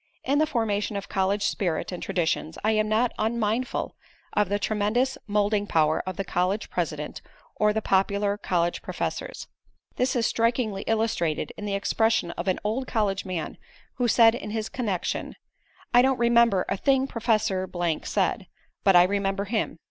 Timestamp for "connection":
14.69-15.35